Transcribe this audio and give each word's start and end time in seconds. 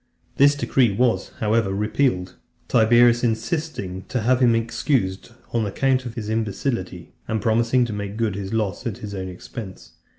This 0.37 0.55
decree 0.55 0.91
was, 0.91 1.29
however, 1.41 1.71
repealed; 1.71 2.33
Tiberius 2.67 3.23
insisting 3.23 4.01
to 4.09 4.21
have 4.21 4.39
him 4.39 4.55
excused 4.55 5.29
on 5.53 5.63
account 5.67 6.07
of 6.07 6.15
his 6.15 6.27
imbecility, 6.27 7.13
and 7.27 7.39
promising 7.39 7.85
to 7.85 7.93
make 7.93 8.17
good 8.17 8.33
his 8.33 8.51
loss 8.51 8.87
at 8.87 8.97
his 8.97 9.13
own 9.13 9.27
expense. 9.27 9.91